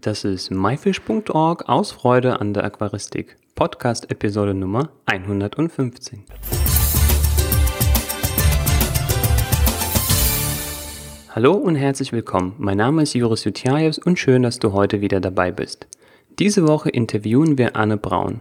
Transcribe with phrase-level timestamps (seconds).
[0.00, 3.36] Das ist myfish.org aus Freude an der Aquaristik.
[3.56, 6.22] Podcast Episode Nummer 115.
[11.30, 12.54] Hallo und herzlich willkommen.
[12.58, 15.88] Mein Name ist Joris Jutjajews und schön, dass du heute wieder dabei bist.
[16.38, 18.38] Diese Woche interviewen wir Anne Braun.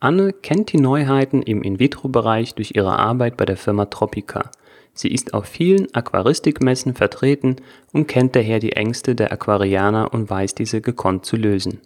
[0.00, 4.50] Anne kennt die Neuheiten im In-vitro-Bereich durch ihre Arbeit bei der Firma Tropica–
[4.96, 7.56] Sie ist auf vielen Aquaristikmessen vertreten
[7.92, 11.82] und kennt daher die Ängste der Aquarianer und weiß diese gekonnt zu lösen.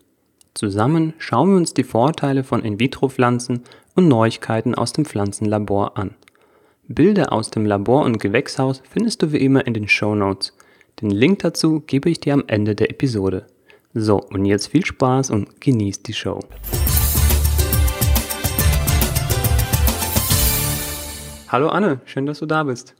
[0.54, 3.64] Zusammen schauen wir uns die Vorteile von In-vitro-Pflanzen
[3.96, 6.14] und Neuigkeiten aus dem Pflanzenlabor an.
[6.86, 10.56] Bilder aus dem Labor und Gewächshaus findest du wie immer in den Show Notes.
[11.00, 13.46] Den Link dazu gebe ich dir am Ende der Episode.
[13.92, 16.38] So, und jetzt viel Spaß und genießt die Show.
[21.48, 22.94] Hallo Anne, schön, dass du da bist.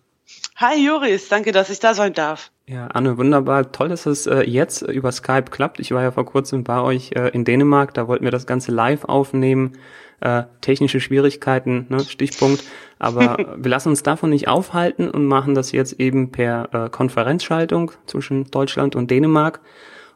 [0.62, 2.50] Hi Joris, danke, dass ich da sein darf.
[2.66, 3.72] Ja, Anne, wunderbar.
[3.72, 5.80] Toll, dass es äh, jetzt über Skype klappt.
[5.80, 8.70] Ich war ja vor kurzem bei euch äh, in Dänemark, da wollten wir das Ganze
[8.70, 9.78] live aufnehmen.
[10.20, 12.62] Äh, technische Schwierigkeiten, ne, Stichpunkt.
[12.98, 17.92] Aber wir lassen uns davon nicht aufhalten und machen das jetzt eben per äh, Konferenzschaltung
[18.04, 19.60] zwischen Deutschland und Dänemark.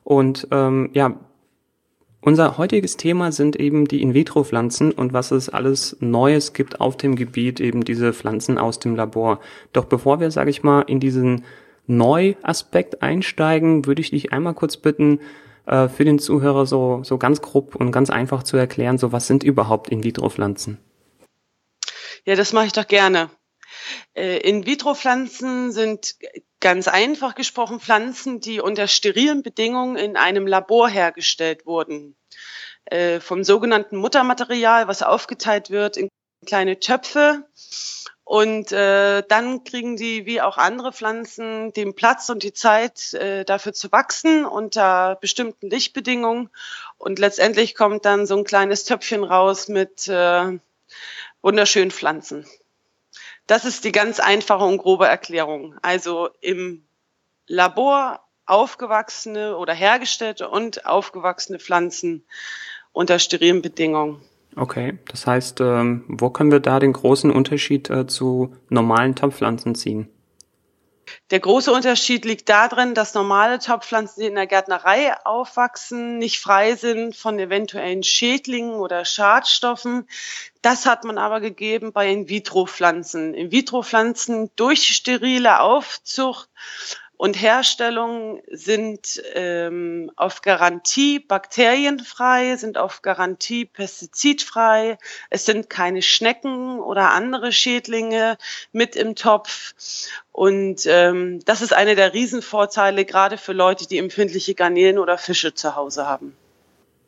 [0.02, 1.14] Und ähm, ja,
[2.24, 7.16] unser heutiges Thema sind eben die In-vitro-Pflanzen und was es alles Neues gibt auf dem
[7.16, 9.40] Gebiet, eben diese Pflanzen aus dem Labor.
[9.74, 11.44] Doch bevor wir, sage ich mal, in diesen
[11.86, 15.20] Neuaspekt einsteigen, würde ich dich einmal kurz bitten,
[15.66, 19.26] äh, für den Zuhörer so, so ganz grob und ganz einfach zu erklären, so was
[19.26, 20.78] sind überhaupt In-vitro-Pflanzen?
[22.24, 23.28] Ja, das mache ich doch gerne.
[24.14, 26.14] Äh, In-vitro-Pflanzen sind
[26.64, 32.16] ganz einfach gesprochen Pflanzen, die unter sterilen Bedingungen in einem Labor hergestellt wurden.
[32.86, 36.08] Äh, vom sogenannten Muttermaterial, was aufgeteilt wird in
[36.46, 37.44] kleine Töpfe.
[38.24, 43.44] Und äh, dann kriegen die, wie auch andere Pflanzen, den Platz und die Zeit äh,
[43.44, 46.48] dafür zu wachsen unter bestimmten Lichtbedingungen.
[46.96, 50.58] Und letztendlich kommt dann so ein kleines Töpfchen raus mit äh,
[51.42, 52.46] wunderschönen Pflanzen.
[53.46, 55.74] Das ist die ganz einfache und grobe Erklärung.
[55.82, 56.84] Also im
[57.46, 62.24] Labor aufgewachsene oder hergestellte und aufgewachsene Pflanzen
[62.92, 64.20] unter sterilen Bedingungen.
[64.56, 69.74] Okay, das heißt, ähm, wo können wir da den großen Unterschied äh, zu normalen Topfpflanzen
[69.74, 70.08] ziehen?
[71.30, 76.76] Der große Unterschied liegt darin, dass normale Topfpflanzen, die in der Gärtnerei aufwachsen, nicht frei
[76.76, 80.08] sind von eventuellen Schädlingen oder Schadstoffen.
[80.62, 83.34] Das hat man aber gegeben bei In-vitro-Pflanzen.
[83.34, 86.48] In-vitro-Pflanzen durch sterile Aufzucht
[87.16, 94.98] und Herstellung sind ähm, auf Garantie bakterienfrei, sind auf Garantie pestizidfrei.
[95.30, 98.36] Es sind keine Schnecken oder andere Schädlinge
[98.72, 99.74] mit im Topf.
[100.32, 105.54] Und ähm, das ist einer der Riesenvorteile, gerade für Leute, die empfindliche Garnelen oder Fische
[105.54, 106.36] zu Hause haben.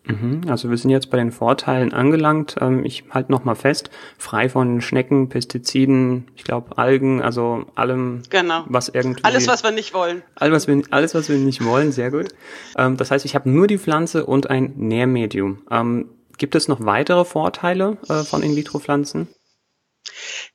[0.06, 2.56] Mhm, also wir sind jetzt bei den Vorteilen angelangt.
[2.60, 8.64] Ähm, ich halte nochmal fest, frei von Schnecken, Pestiziden, ich glaube Algen, also allem, genau.
[8.66, 9.24] was irgendwie...
[9.24, 10.22] Alles, was wir nicht wollen.
[10.36, 12.28] Alles, was wir, alles, was wir nicht wollen, sehr gut.
[12.76, 15.62] Ähm, das heißt, ich habe nur die Pflanze und ein Nährmedium.
[15.70, 19.28] Ähm, gibt es noch weitere Vorteile äh, von In-vitro-Pflanzen?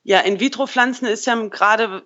[0.04, 2.04] Ja, In-vitro-Pflanzen ist ja gerade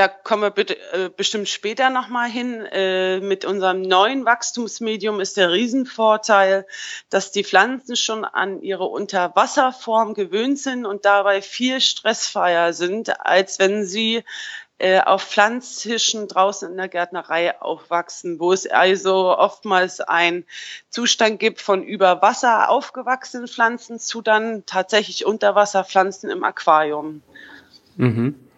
[0.00, 2.64] da kommen wir bitte, äh, bestimmt später nochmal hin.
[2.72, 6.66] Äh, mit unserem neuen Wachstumsmedium ist der Riesenvorteil,
[7.10, 13.58] dass die Pflanzen schon an ihre Unterwasserform gewöhnt sind und dabei viel stressfreier sind, als
[13.58, 14.24] wenn sie
[14.78, 20.46] äh, auf Pflanztischen draußen in der Gärtnerei aufwachsen, wo es also oftmals ein
[20.88, 27.20] Zustand gibt von über Wasser aufgewachsenen Pflanzen zu dann tatsächlich Unterwasserpflanzen im Aquarium.
[27.96, 28.49] Mhm.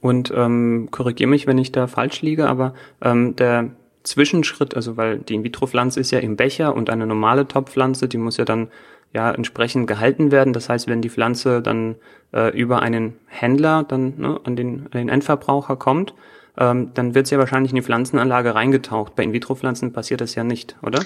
[0.00, 3.70] Und ähm, korrigiere mich, wenn ich da falsch liege, aber ähm, der
[4.02, 8.36] Zwischenschritt, also weil die In-vitro-Pflanze ist ja im Becher und eine normale Topfpflanze, die muss
[8.36, 8.68] ja dann
[9.12, 10.52] ja entsprechend gehalten werden.
[10.52, 11.96] Das heißt, wenn die Pflanze dann
[12.32, 16.14] äh, über einen Händler dann ne, an, den, an den Endverbraucher kommt,
[16.58, 19.14] ähm, dann wird sie ja wahrscheinlich in die Pflanzenanlage reingetaucht.
[19.14, 21.00] Bei In-vitro-Pflanzen passiert das ja nicht, oder?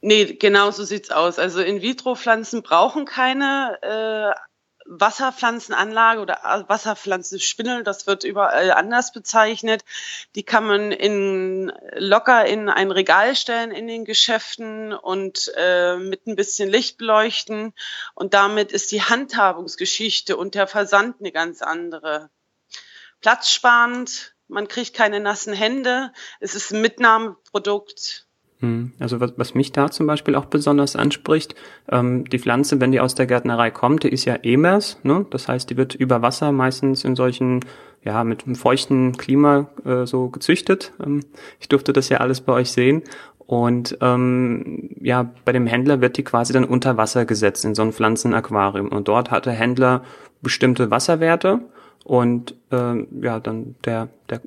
[0.00, 1.38] Nee, genau so sieht's aus.
[1.38, 4.38] Also In-vitro-Pflanzen brauchen keine äh,
[4.88, 9.84] Wasserpflanzenanlage oder Wasserpflanzenspindel, das wird überall anders bezeichnet.
[10.34, 16.26] Die kann man in, locker in ein Regal stellen in den Geschäften und äh, mit
[16.26, 17.72] ein bisschen Licht beleuchten.
[18.14, 22.30] Und damit ist die Handhabungsgeschichte und der Versand eine ganz andere.
[23.20, 28.25] Platzsparend, man kriegt keine nassen Hände, es ist ein Mitnahmeprodukt hm.
[28.98, 31.54] Also was, was mich da zum Beispiel auch besonders anspricht,
[31.90, 35.26] ähm, die Pflanze, wenn die aus der Gärtnerei kommt, die ist ja emers, ne?
[35.30, 37.60] das heißt, die wird über Wasser meistens in solchen,
[38.02, 40.92] ja, mit einem feuchten Klima äh, so gezüchtet.
[41.04, 41.20] Ähm,
[41.60, 43.02] ich durfte das ja alles bei euch sehen.
[43.46, 47.82] Und ähm, ja, bei dem Händler wird die quasi dann unter Wasser gesetzt in so
[47.82, 48.88] ein Pflanzenaquarium.
[48.88, 50.02] Und dort hat der Händler
[50.42, 51.60] bestimmte Wasserwerte
[52.04, 54.40] und äh, ja, dann der, der,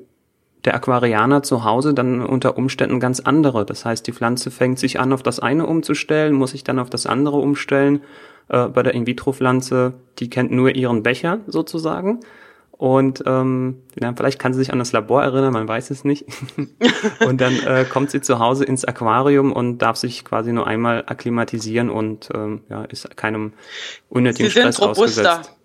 [0.64, 3.64] der Aquarianer zu Hause dann unter Umständen ganz andere.
[3.64, 6.90] Das heißt, die Pflanze fängt sich an, auf das eine umzustellen, muss sich dann auf
[6.90, 8.02] das andere umstellen.
[8.48, 12.20] Äh, bei der In-vitro-Pflanze, die kennt nur ihren Becher sozusagen.
[12.72, 16.24] Und ähm, ja, vielleicht kann sie sich an das Labor erinnern, man weiß es nicht.
[17.26, 21.04] und dann äh, kommt sie zu Hause ins Aquarium und darf sich quasi nur einmal
[21.06, 23.52] akklimatisieren und ähm, ja, ist keinem
[24.08, 25.02] unnötigen sie Stress robuster.
[25.02, 25.59] ausgesetzt.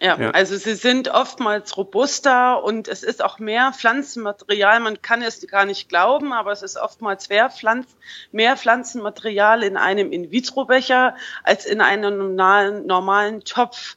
[0.00, 4.80] Ja, ja, also sie sind oftmals robuster und es ist auch mehr Pflanzenmaterial.
[4.80, 7.86] Man kann es gar nicht glauben, aber es ist oftmals mehr, Pflanz,
[8.32, 13.96] mehr Pflanzenmaterial in einem In-vitro-Becher als in einem normalen, normalen Topf.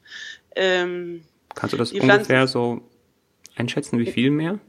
[0.55, 1.23] Ähm,
[1.55, 2.81] Kannst du das ungefähr so
[3.55, 4.59] einschätzen, wie viel mehr?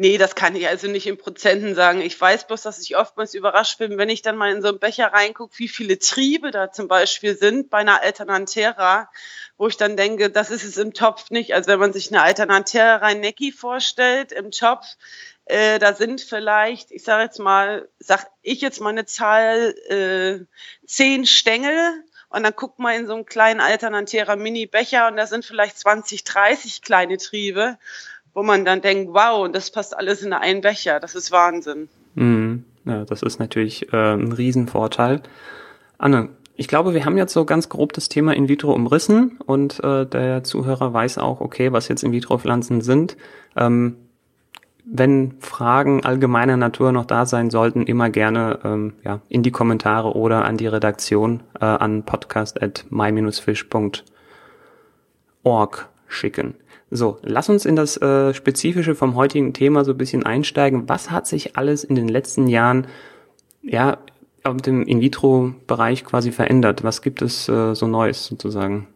[0.00, 2.00] Nee, das kann ich also nicht in Prozenten sagen.
[2.02, 4.78] Ich weiß bloß, dass ich oftmals überrascht bin, wenn ich dann mal in so einen
[4.78, 9.10] Becher reingucke, wie viele Triebe da zum Beispiel sind bei einer Alternantera,
[9.56, 11.52] wo ich dann denke, das ist es im Topf nicht.
[11.52, 14.86] Also wenn man sich eine Alternantera rein Necki vorstellt im Topf,
[15.46, 20.46] äh, da sind vielleicht, ich sage jetzt mal, sag ich jetzt mal eine Zahl, äh,
[20.86, 25.44] zehn Stängel und dann guckt man in so einen kleinen Alternantärer Mini-Becher und da sind
[25.44, 27.78] vielleicht 20, 30 kleine Triebe,
[28.38, 31.00] wo man dann denkt, wow, das passt alles in einen Becher.
[31.00, 31.88] Das ist Wahnsinn.
[32.14, 32.62] Mhm.
[32.84, 35.22] Ja, das ist natürlich äh, ein Riesenvorteil.
[35.98, 39.82] Anne, ich glaube, wir haben jetzt so ganz grob das Thema In vitro umrissen und
[39.82, 43.16] äh, der Zuhörer weiß auch, okay, was jetzt In vitro Pflanzen sind.
[43.56, 43.96] Ähm,
[44.84, 50.14] wenn Fragen allgemeiner Natur noch da sein sollten, immer gerne ähm, ja, in die Kommentare
[50.14, 56.54] oder an die Redaktion äh, an podcast at my-fish.org schicken.
[56.90, 60.88] So, lass uns in das äh, Spezifische vom heutigen Thema so ein bisschen einsteigen.
[60.88, 62.86] Was hat sich alles in den letzten Jahren
[63.62, 63.98] ja
[64.42, 66.84] auf dem In-vitro-Bereich quasi verändert?
[66.84, 68.86] Was gibt es äh, so Neues sozusagen?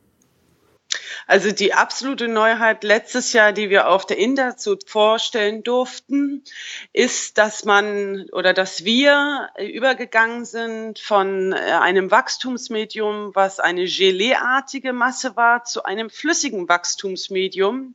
[1.26, 6.44] Also die absolute Neuheit letztes Jahr, die wir auf der Interzut vorstellen durften,
[6.92, 14.92] ist, dass man oder dass wir übergegangen sind von äh, einem Wachstumsmedium, was eine Geleeartige
[14.92, 17.94] Masse war, zu einem flüssigen Wachstumsmedium.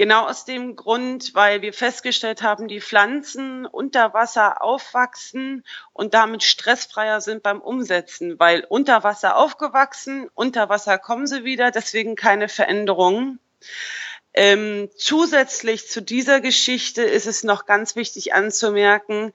[0.00, 5.62] Genau aus dem Grund, weil wir festgestellt haben, die Pflanzen unter Wasser aufwachsen
[5.92, 11.70] und damit stressfreier sind beim Umsetzen, weil unter Wasser aufgewachsen, unter Wasser kommen sie wieder,
[11.70, 13.40] deswegen keine Veränderungen.
[14.32, 19.34] Ähm, zusätzlich zu dieser Geschichte ist es noch ganz wichtig anzumerken,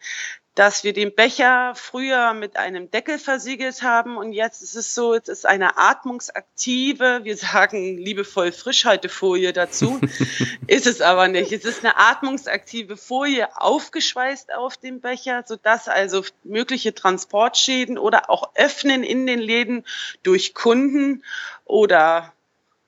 [0.56, 5.13] dass wir den Becher früher mit einem Deckel versiegelt haben und jetzt ist es so,
[5.13, 10.00] es ist eine atmungsaktive, wir sagen liebevoll Frischhaltefolie dazu,
[10.68, 11.52] ist es aber nicht.
[11.52, 18.56] Es ist eine atmungsaktive Folie aufgeschweißt auf dem Becher, sodass also mögliche Transportschäden oder auch
[18.56, 19.86] Öffnen in den Läden
[20.24, 21.24] durch Kunden
[21.66, 22.31] oder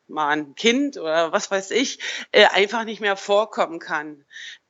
[0.07, 1.99] mal ein Kind oder was weiß ich,
[2.31, 4.23] äh, einfach nicht mehr vorkommen kann.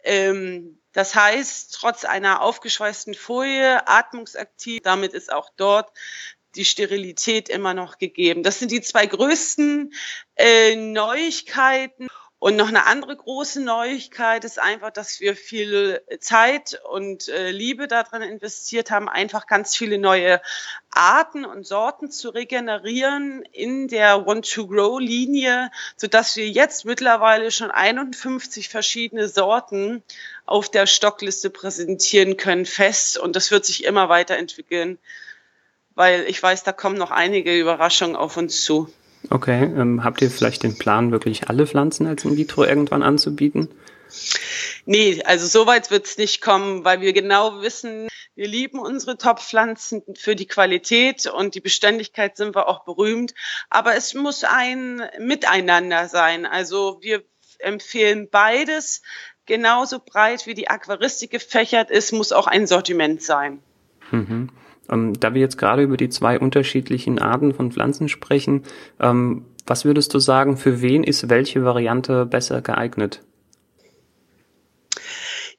[0.04, 5.92] Ähm, das heißt, trotz einer aufgeschweißten Folie, atmungsaktiv, damit ist auch dort
[6.56, 8.42] die Sterilität immer noch gegeben.
[8.42, 9.94] Das sind die zwei größten
[10.38, 12.08] äh, Neuigkeiten.
[12.40, 17.88] Und noch eine andere große Neuigkeit ist einfach, dass wir viel Zeit und äh, Liebe
[17.88, 20.42] darin investiert haben, einfach ganz viele neue
[20.90, 29.28] Arten und Sorten zu regenerieren in der Want-to-Grow-Linie, sodass wir jetzt mittlerweile schon 51 verschiedene
[29.28, 30.04] Sorten
[30.48, 33.18] auf der Stockliste präsentieren können, fest.
[33.18, 34.98] Und das wird sich immer weiterentwickeln,
[35.94, 38.92] weil ich weiß, da kommen noch einige Überraschungen auf uns zu.
[39.30, 43.70] Okay, ähm, habt ihr vielleicht den Plan, wirklich alle Pflanzen als in vitro irgendwann anzubieten?
[44.86, 49.18] Nee, also so weit wird es nicht kommen, weil wir genau wissen, wir lieben unsere
[49.18, 53.34] Top-Pflanzen für die Qualität und die Beständigkeit sind wir auch berühmt.
[53.70, 56.46] Aber es muss ein Miteinander sein.
[56.46, 57.24] Also wir
[57.60, 59.02] empfehlen beides.
[59.48, 63.60] Genauso breit wie die Aquaristik gefächert ist, muss auch ein Sortiment sein.
[64.12, 64.50] Mhm.
[64.90, 68.64] Ähm, da wir jetzt gerade über die zwei unterschiedlichen Arten von Pflanzen sprechen,
[69.00, 73.22] ähm, was würdest du sagen, für wen ist welche Variante besser geeignet?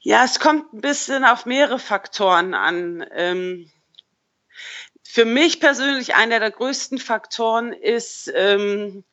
[0.01, 3.05] Ja, es kommt ein bisschen auf mehrere Faktoren an.
[3.15, 3.71] Ähm,
[5.03, 9.05] für mich persönlich einer der größten Faktoren ist, ähm,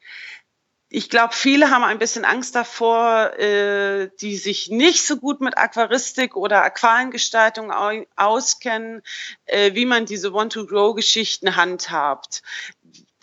[0.95, 5.57] ich glaube, viele haben ein bisschen Angst davor, äh, die sich nicht so gut mit
[5.57, 7.69] Aquaristik oder Aquariengestaltung
[8.15, 9.01] auskennen,
[9.43, 12.43] äh, wie man diese Want-to-Grow-Geschichten handhabt.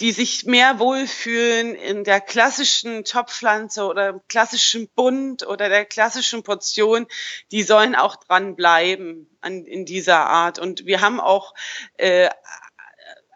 [0.00, 7.06] die sich mehr wohlfühlen in der klassischen Topfpflanze oder klassischen Bund oder der klassischen Portion,
[7.52, 10.58] die sollen auch dran bleiben an, in dieser Art.
[10.58, 11.54] Und wir haben auch
[11.98, 12.30] äh,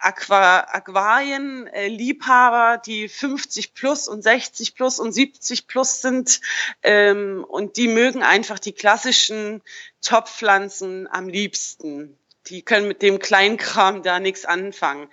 [0.07, 6.41] Aqua Aquarien äh, Liebhaber, die 50 plus und 60 plus und 70 plus sind
[6.85, 9.63] ähm, und die mögen einfach die klassischen
[10.03, 12.17] Topfpflanzen am liebsten.
[12.47, 15.09] Die können mit dem Kleinkram da nichts anfangen.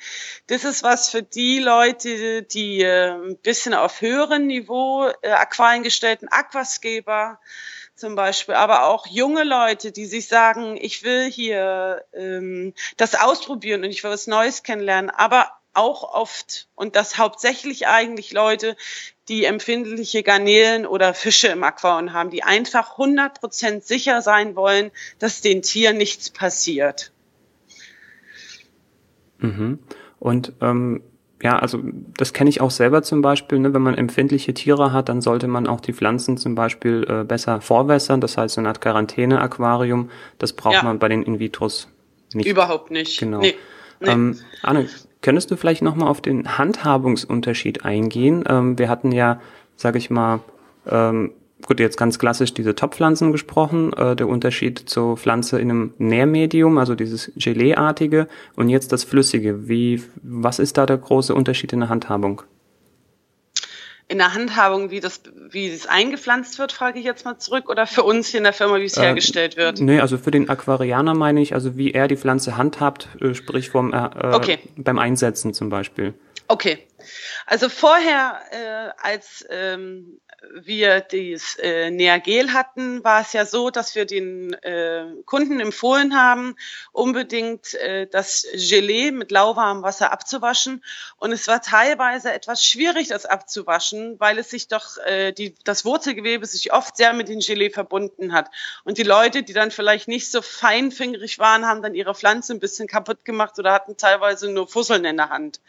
[0.45, 5.81] Das ist was für die Leute, die äh, ein bisschen auf höherem Niveau äh, Aquarien
[5.81, 7.39] gestellten Aquascaper
[7.95, 13.83] zum Beispiel, aber auch junge Leute, die sich sagen, ich will hier ähm, das ausprobieren
[13.83, 18.75] und ich will was Neues kennenlernen, aber auch oft und das hauptsächlich eigentlich Leute,
[19.27, 25.41] die empfindliche Garnelen oder Fische im Aquarium haben, die einfach 100% sicher sein wollen, dass
[25.41, 27.11] den Tieren nichts passiert.
[29.39, 29.79] Mhm.
[30.19, 31.03] Und ähm,
[31.43, 31.79] ja, also
[32.17, 33.59] das kenne ich auch selber zum Beispiel.
[33.59, 33.73] Ne?
[33.73, 37.59] Wenn man empfindliche Tiere hat, dann sollte man auch die Pflanzen zum Beispiel äh, besser
[37.59, 38.21] vorwässern.
[38.21, 40.09] Das heißt, so eine Art Quarantäne-Aquarium,
[40.39, 40.83] das braucht ja.
[40.83, 41.89] man bei den In-vitros
[42.33, 42.47] nicht.
[42.47, 43.19] Überhaupt nicht.
[43.19, 43.41] Genau.
[43.41, 43.55] Nee.
[43.99, 44.09] Nee.
[44.09, 44.87] Ähm, Anne,
[45.21, 48.45] könntest du vielleicht nochmal auf den Handhabungsunterschied eingehen?
[48.47, 49.41] Ähm, wir hatten ja,
[49.75, 50.39] sage ich mal,
[50.89, 51.33] ähm,
[51.67, 56.77] gut, jetzt ganz klassisch diese Topfpflanzen gesprochen, äh, der Unterschied zur Pflanze in einem Nährmedium,
[56.77, 59.67] also dieses Geleeartige und jetzt das Flüssige.
[59.67, 62.41] Wie, was ist da der große Unterschied in der Handhabung?
[64.09, 67.87] In der Handhabung, wie das, wie es eingepflanzt wird, frage ich jetzt mal zurück, oder
[67.87, 69.79] für uns hier in der Firma, wie es äh, hergestellt wird?
[69.79, 73.69] Nee, also für den Aquarianer meine ich, also wie er die Pflanze handhabt, äh, sprich
[73.69, 74.59] vom, äh, äh, okay.
[74.75, 76.13] beim Einsetzen zum Beispiel.
[76.47, 76.79] Okay.
[77.47, 80.19] Also vorher, äh, als ähm,
[80.51, 86.15] wir das äh, Neagel hatten, war es ja so, dass wir den äh, Kunden empfohlen
[86.15, 86.55] haben,
[86.91, 90.83] unbedingt äh, das Gelee mit lauwarmem Wasser abzuwaschen.
[91.17, 95.85] Und es war teilweise etwas schwierig, das abzuwaschen, weil es sich doch äh, die, das
[95.85, 98.49] Wurzelgewebe sich oft sehr mit dem Gelee verbunden hat.
[98.83, 102.59] Und die Leute, die dann vielleicht nicht so feinfingerig waren, haben dann ihre Pflanze ein
[102.59, 105.59] bisschen kaputt gemacht oder hatten teilweise nur Fusseln in der Hand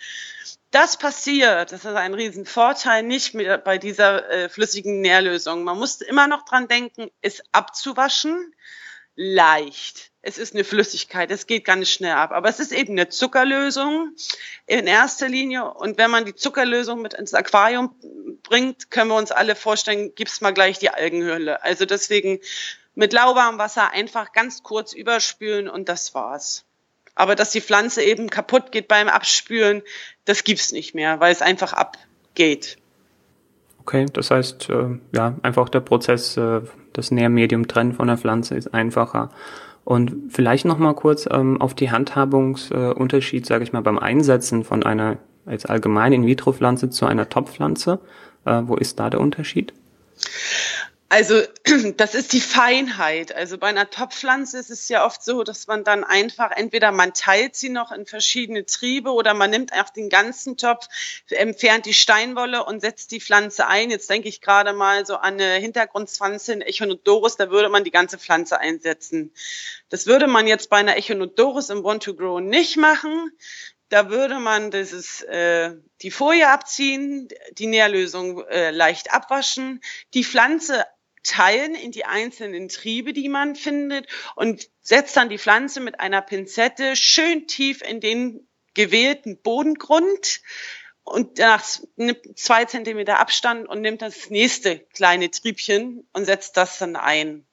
[0.74, 5.62] das passiert, das ist ein Riesenvorteil, nicht mit, bei dieser äh, flüssigen Nährlösung.
[5.62, 8.54] Man muss immer noch dran denken, es abzuwaschen.
[9.16, 10.10] Leicht.
[10.22, 12.32] Es ist eine Flüssigkeit, es geht ganz schnell ab.
[12.32, 14.16] Aber es ist eben eine Zuckerlösung
[14.66, 15.72] in erster Linie.
[15.72, 17.94] Und wenn man die Zuckerlösung mit ins Aquarium
[18.42, 21.62] bringt, können wir uns alle vorstellen, gibt's mal gleich die Algenhülle.
[21.62, 22.40] Also deswegen
[22.96, 26.64] mit lauwarmem Wasser einfach ganz kurz überspülen und das war's.
[27.14, 29.82] Aber dass die Pflanze eben kaputt geht beim Abspülen,
[30.24, 32.76] das gibt's nicht mehr, weil es einfach abgeht.
[33.80, 38.54] Okay, das heißt, äh, ja, einfach der Prozess, äh, das Nährmedium trennen von der Pflanze
[38.54, 39.30] ist einfacher.
[39.84, 44.64] Und vielleicht noch mal kurz ähm, auf die Handhabungsunterschied, äh, sage ich mal, beim Einsetzen
[44.64, 48.00] von einer als allgemein In-vitro-Pflanze zu einer Top-Pflanze.
[48.46, 49.74] Äh, wo ist da der Unterschied?
[51.14, 51.42] Also
[51.96, 53.32] das ist die Feinheit.
[53.32, 57.14] Also bei einer Topfpflanze ist es ja oft so, dass man dann einfach entweder man
[57.14, 60.88] teilt sie noch in verschiedene Triebe oder man nimmt einfach den ganzen Topf,
[61.30, 63.90] entfernt die Steinwolle und setzt die Pflanze ein.
[63.90, 67.92] Jetzt denke ich gerade mal so an eine Hintergrundpflanze in Echinodorus, da würde man die
[67.92, 69.32] ganze Pflanze einsetzen.
[69.90, 73.30] Das würde man jetzt bei einer Echinodorus im Want to Grow nicht machen.
[73.88, 79.80] Da würde man dieses, äh, die Folie abziehen, die Nährlösung äh, leicht abwaschen,
[80.14, 80.84] die Pflanze
[81.24, 86.22] teilen in die einzelnen Triebe, die man findet und setzt dann die Pflanze mit einer
[86.22, 90.42] Pinzette schön tief in den gewählten Bodengrund
[91.02, 91.64] und danach
[91.96, 97.46] nimmt zwei Zentimeter Abstand und nimmt das nächste kleine Triebchen und setzt das dann ein.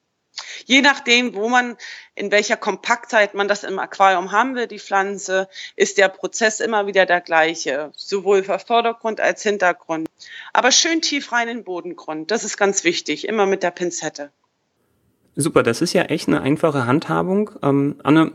[0.65, 1.75] Je nachdem, wo man,
[2.15, 6.87] in welcher Kompaktheit man das im Aquarium haben will, die Pflanze, ist der Prozess immer
[6.87, 10.07] wieder der gleiche, sowohl für Vordergrund als Hintergrund.
[10.53, 14.31] Aber schön tief rein in den Bodengrund, das ist ganz wichtig, immer mit der Pinzette.
[15.35, 17.51] Super, das ist ja echt eine einfache Handhabung.
[17.63, 18.33] Ähm, Anne,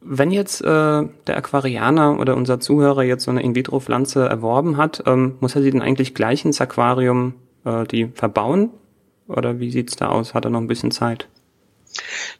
[0.00, 5.36] wenn jetzt äh, der Aquarianer oder unser Zuhörer jetzt so eine In-vitro-Pflanze erworben hat, ähm,
[5.40, 7.34] muss er sie denn eigentlich gleich ins Aquarium
[7.64, 8.70] äh, die verbauen?
[9.28, 10.34] Oder wie sieht's da aus?
[10.34, 11.28] Hat er noch ein bisschen Zeit?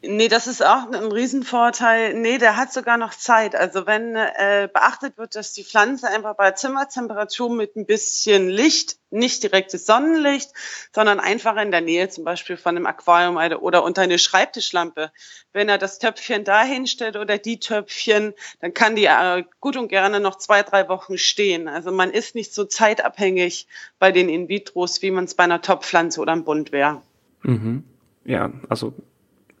[0.01, 2.13] Nee, das ist auch ein Riesenvorteil.
[2.13, 3.55] Nee, der hat sogar noch Zeit.
[3.55, 8.97] Also wenn äh, beachtet wird, dass die Pflanze einfach bei Zimmertemperatur mit ein bisschen Licht,
[9.09, 10.51] nicht direktes Sonnenlicht,
[10.91, 15.11] sondern einfach in der Nähe zum Beispiel von einem Aquarium oder unter eine Schreibtischlampe.
[15.53, 19.87] Wenn er das Töpfchen da hinstellt oder die Töpfchen, dann kann die äh, gut und
[19.87, 21.67] gerne noch zwei, drei Wochen stehen.
[21.67, 23.67] Also man ist nicht so zeitabhängig
[23.99, 27.01] bei den In-vitros, wie man es bei einer Topfpflanze oder einem Bund wäre.
[27.43, 27.83] Mhm.
[28.25, 28.93] Ja, also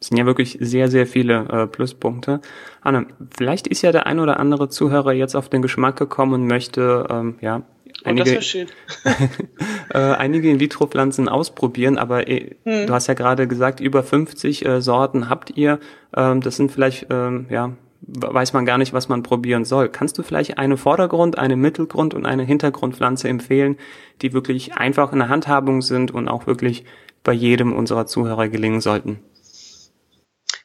[0.03, 2.41] Das sind ja wirklich sehr, sehr viele äh, Pluspunkte.
[2.81, 3.07] Anne,
[3.37, 7.07] vielleicht ist ja der ein oder andere Zuhörer jetzt auf den Geschmack gekommen und möchte
[7.09, 8.37] ähm, ja oh, einige,
[9.93, 12.85] äh, einige In-vitro-Pflanzen ausprobieren, aber äh, hm.
[12.85, 15.79] du hast ja gerade gesagt, über 50 äh, Sorten habt ihr.
[16.13, 19.87] Ähm, das sind vielleicht, ähm, ja, weiß man gar nicht, was man probieren soll.
[19.87, 23.77] Kannst du vielleicht eine Vordergrund-, eine Mittelgrund- und eine Hintergrundpflanze empfehlen,
[24.21, 26.83] die wirklich einfach in der Handhabung sind und auch wirklich
[27.23, 29.21] bei jedem unserer Zuhörer gelingen sollten?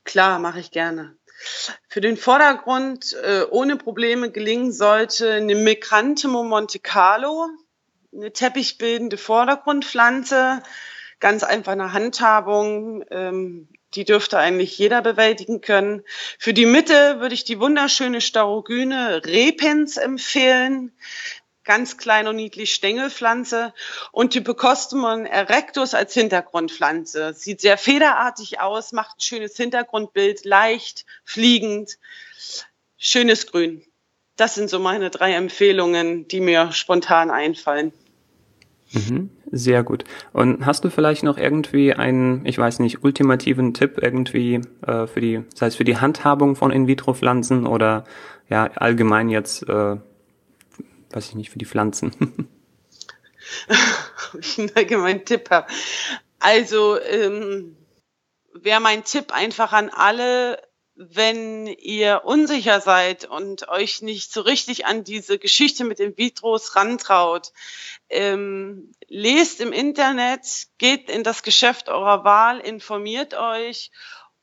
[0.09, 1.19] Klar, mache ich gerne.
[1.87, 7.47] Für den Vordergrund äh, ohne Probleme gelingen sollte eine Mikrantemo Monte Carlo,
[8.15, 10.63] eine teppichbildende Vordergrundpflanze,
[11.21, 16.03] ganz einfach eine Handhabung, ähm, die dürfte eigentlich jeder bewältigen können.
[16.39, 20.97] Für die Mitte würde ich die wunderschöne Starogyne Repens empfehlen
[21.69, 23.75] ganz klein und niedlich Stängelpflanze
[24.11, 27.35] und Typocostumon erectus als Hintergrundpflanze.
[27.35, 31.99] Sieht sehr federartig aus, macht ein schönes Hintergrundbild, leicht, fliegend,
[32.97, 33.83] schönes Grün.
[34.37, 37.93] Das sind so meine drei Empfehlungen, die mir spontan einfallen.
[38.93, 40.05] Mhm, sehr gut.
[40.33, 45.21] Und hast du vielleicht noch irgendwie einen, ich weiß nicht, ultimativen Tipp irgendwie äh, für
[45.21, 48.05] die, sei es für die Handhabung von In-vitro-Pflanzen oder
[48.49, 49.97] ja allgemein jetzt äh,
[51.11, 52.49] weiß ich nicht, für die Pflanzen.
[54.41, 55.73] Ich einen allgemeinen Tipp habe.
[56.39, 57.77] Also ähm,
[58.53, 60.61] wäre mein Tipp einfach an alle,
[60.95, 66.75] wenn ihr unsicher seid und euch nicht so richtig an diese Geschichte mit den Vitros
[66.75, 67.53] rantraut,
[68.09, 70.43] ähm, lest im Internet,
[70.79, 73.93] geht in das Geschäft eurer Wahl, informiert euch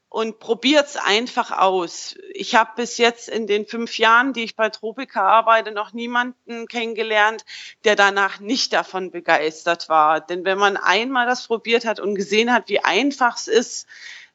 [0.09, 2.15] und probiert's einfach aus.
[2.33, 6.67] Ich habe bis jetzt in den fünf Jahren, die ich bei Tropica arbeite, noch niemanden
[6.67, 7.43] kennengelernt,
[7.83, 10.21] der danach nicht davon begeistert war.
[10.21, 13.87] Denn wenn man einmal das probiert hat und gesehen hat, wie einfach es ist,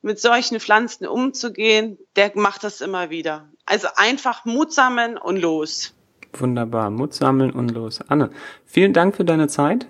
[0.02, 3.48] mit solchen Pflanzen umzugehen, der macht das immer wieder.
[3.66, 5.94] Also einfach Mut sammeln und los.
[6.32, 8.00] Wunderbar, Mut sammeln und los.
[8.08, 8.30] Anne,
[8.64, 9.86] vielen Dank für deine Zeit.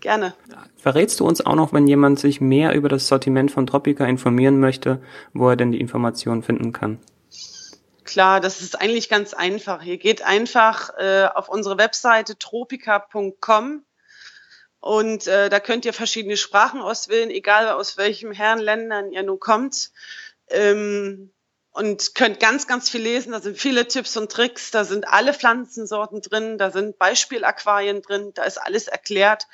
[0.00, 0.34] Gerne.
[0.76, 4.58] Verrätst du uns auch noch, wenn jemand sich mehr über das Sortiment von Tropica informieren
[4.58, 5.02] möchte,
[5.32, 6.98] wo er denn die Informationen finden kann?
[8.04, 9.84] Klar, das ist eigentlich ganz einfach.
[9.84, 13.84] Ihr geht einfach äh, auf unsere Webseite tropica.com
[14.80, 19.90] und äh, da könnt ihr verschiedene Sprachen auswählen, egal aus welchem Herrenländern ihr nun kommt.
[20.48, 21.30] Ähm,
[21.72, 23.32] und könnt ganz, ganz viel lesen.
[23.32, 24.70] Da sind viele Tipps und Tricks.
[24.70, 26.58] Da sind alle Pflanzensorten drin.
[26.58, 28.32] Da sind Beispielaquarien drin.
[28.34, 29.46] Da ist alles erklärt.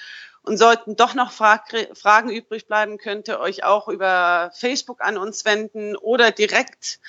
[0.47, 5.45] Und sollten doch noch Fragen übrig bleiben, könnt ihr euch auch über Facebook an uns
[5.45, 7.01] wenden oder direkt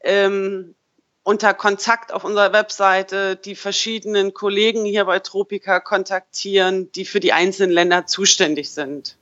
[0.00, 0.74] ähm,
[1.22, 7.32] unter Kontakt auf unserer Webseite die verschiedenen Kollegen hier bei Tropica kontaktieren, die für die
[7.32, 9.16] einzelnen Länder zuständig sind.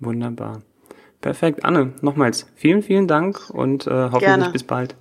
[0.00, 0.62] Wunderbar.
[1.20, 1.66] Perfekt.
[1.66, 4.50] Anne, nochmals vielen, vielen Dank und äh, hoffentlich Gerne.
[4.50, 4.94] bis bald.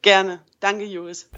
[0.00, 0.40] Gerne.
[0.60, 1.28] Danke, Jules.